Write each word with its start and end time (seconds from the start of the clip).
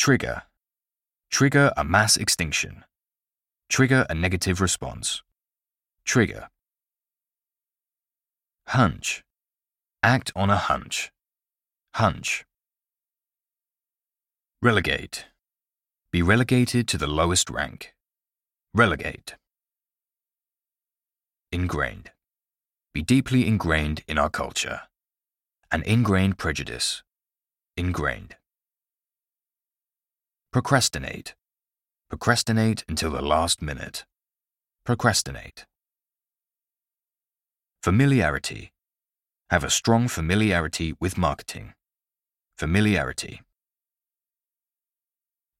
Trigger. 0.00 0.44
Trigger 1.30 1.74
a 1.76 1.84
mass 1.84 2.16
extinction. 2.16 2.84
Trigger 3.68 4.06
a 4.08 4.14
negative 4.14 4.58
response. 4.58 5.22
Trigger. 6.06 6.48
Hunch. 8.68 9.22
Act 10.02 10.32
on 10.34 10.48
a 10.48 10.56
hunch. 10.56 11.12
Hunch. 11.96 12.46
Relegate. 14.62 15.26
Be 16.10 16.22
relegated 16.22 16.88
to 16.88 16.96
the 16.96 17.06
lowest 17.06 17.50
rank. 17.50 17.92
Relegate. 18.72 19.34
Ingrained. 21.52 22.10
Be 22.94 23.02
deeply 23.02 23.46
ingrained 23.46 24.02
in 24.08 24.16
our 24.16 24.30
culture. 24.30 24.80
An 25.70 25.82
ingrained 25.82 26.38
prejudice. 26.38 27.02
Ingrained. 27.76 28.36
Procrastinate. 30.52 31.36
Procrastinate 32.08 32.84
until 32.88 33.12
the 33.12 33.22
last 33.22 33.62
minute. 33.62 34.04
Procrastinate. 34.84 35.64
Familiarity. 37.84 38.72
Have 39.50 39.62
a 39.62 39.70
strong 39.70 40.08
familiarity 40.08 40.92
with 40.98 41.16
marketing. 41.16 41.74
Familiarity. 42.58 43.42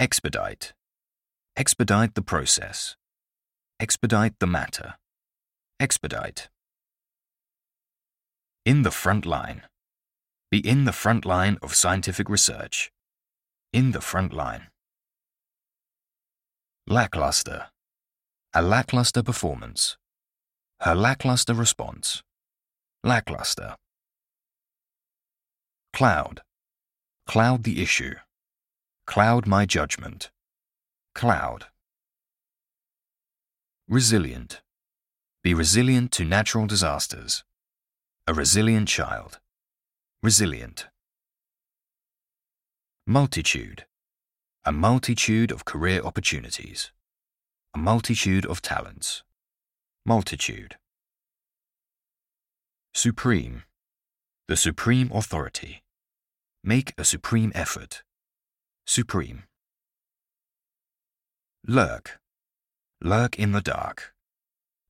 Expedite. 0.00 0.72
Expedite 1.56 2.16
the 2.16 2.22
process. 2.22 2.96
Expedite 3.78 4.40
the 4.40 4.48
matter. 4.48 4.94
Expedite. 5.78 6.48
In 8.66 8.82
the 8.82 8.90
front 8.90 9.24
line. 9.24 9.62
Be 10.50 10.58
in 10.58 10.84
the 10.84 10.92
front 10.92 11.24
line 11.24 11.58
of 11.62 11.76
scientific 11.76 12.28
research. 12.28 12.90
In 13.72 13.92
the 13.92 14.00
front 14.00 14.32
line. 14.32 14.66
Lackluster. 16.86 17.66
A 18.52 18.62
lackluster 18.62 19.22
performance. 19.22 19.96
Her 20.80 20.94
lackluster 20.94 21.54
response. 21.54 22.22
Lackluster. 23.04 23.76
Cloud. 25.92 26.42
Cloud 27.26 27.62
the 27.62 27.82
issue. 27.82 28.14
Cloud 29.06 29.46
my 29.46 29.66
judgment. 29.66 30.30
Cloud. 31.14 31.66
Resilient. 33.88 34.62
Be 35.42 35.54
resilient 35.54 36.10
to 36.12 36.24
natural 36.24 36.66
disasters. 36.66 37.44
A 38.26 38.34
resilient 38.34 38.88
child. 38.88 39.38
Resilient. 40.22 40.86
Multitude. 43.06 43.84
A 44.66 44.72
multitude 44.72 45.52
of 45.52 45.64
career 45.64 46.02
opportunities. 46.04 46.92
A 47.72 47.78
multitude 47.78 48.44
of 48.44 48.60
talents. 48.60 49.22
Multitude. 50.04 50.76
Supreme. 52.92 53.62
The 54.48 54.58
supreme 54.58 55.10
authority. 55.14 55.82
Make 56.62 56.92
a 56.98 57.06
supreme 57.06 57.52
effort. 57.54 58.02
Supreme. 58.86 59.44
Lurk. 61.66 62.20
Lurk 63.00 63.38
in 63.38 63.52
the 63.52 63.62
dark. 63.62 64.12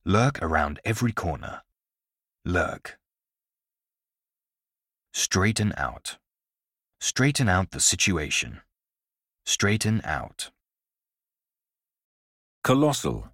Lurk 0.03 0.41
around 0.41 0.81
every 0.83 1.13
corner. 1.13 1.61
Lurk. 2.43 2.99
Straighten 5.13 5.71
out. 5.77 6.17
Straighten 6.99 7.47
out 7.47 7.71
the 7.71 7.79
situation. 7.79 8.59
Straighten 9.45 10.01
out. 10.03 10.51
Colossal. 12.63 13.29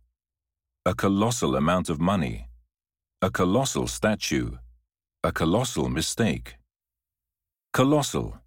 A 0.86 0.94
colossal 0.94 1.55
amount 1.55 1.89
of 1.89 2.00
money. 2.00 2.47
A 3.22 3.30
colossal 3.30 3.88
statue. 3.88 4.51
A 5.23 5.31
colossal 5.31 5.90
mistake. 5.90 6.57
Colossal. 7.73 8.40